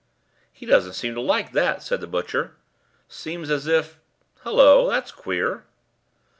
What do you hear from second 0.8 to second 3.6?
seem to like that," said the butcher. "Seems